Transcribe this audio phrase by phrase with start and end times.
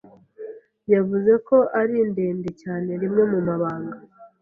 [0.93, 3.97] yavuze ko ari 'ndende cyane rimwe mu mabanga